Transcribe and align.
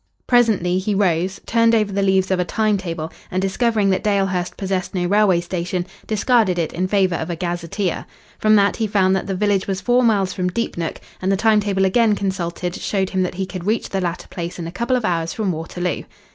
Presently 0.25 0.79
he 0.79 0.95
rose, 0.95 1.39
turned 1.45 1.75
over 1.75 1.93
the 1.93 2.01
leaves 2.01 2.31
of 2.31 2.39
a 2.39 2.43
time 2.43 2.75
table, 2.75 3.11
and 3.29 3.39
discovering 3.39 3.91
that 3.91 4.03
Dalehurst 4.03 4.57
possessed 4.57 4.95
no 4.95 5.05
railway 5.05 5.41
station, 5.41 5.85
discarded 6.07 6.57
it 6.57 6.73
in 6.73 6.87
favour 6.87 7.17
of 7.17 7.29
a 7.29 7.35
gazetteer. 7.35 8.07
From 8.39 8.55
that 8.55 8.77
he 8.77 8.87
found 8.87 9.15
that 9.15 9.27
the 9.27 9.35
village 9.35 9.67
was 9.67 9.79
four 9.79 10.01
miles 10.01 10.33
from 10.33 10.49
Deepnook, 10.49 10.99
and 11.21 11.31
the 11.31 11.37
time 11.37 11.59
table 11.59 11.85
again 11.85 12.15
consulted 12.15 12.73
showed 12.73 13.11
him 13.11 13.21
that 13.21 13.35
he 13.35 13.45
could 13.45 13.65
reach 13.67 13.89
the 13.89 14.01
latter 14.01 14.27
place 14.29 14.57
in 14.57 14.65
a 14.65 14.71
couple 14.71 14.95
of 14.95 15.05
hours 15.05 15.33
from 15.33 15.51
Waterloo. 15.51 16.01